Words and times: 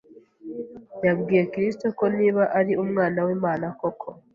Yabwiye 1.05 1.43
Kristo 1.53 1.85
ko 1.97 2.05
niba 2.17 2.43
ari 2.59 2.71
Umwana 2.83 3.19
w’Imana 3.27 3.65
koko, 3.79 4.07